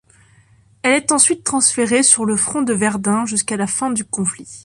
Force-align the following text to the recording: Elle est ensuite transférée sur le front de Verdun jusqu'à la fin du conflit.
Elle 0.81 0.95
est 0.95 1.11
ensuite 1.11 1.43
transférée 1.43 2.01
sur 2.01 2.25
le 2.25 2.35
front 2.35 2.63
de 2.63 2.73
Verdun 2.73 3.27
jusqu'à 3.27 3.55
la 3.55 3.67
fin 3.67 3.91
du 3.91 4.03
conflit. 4.03 4.49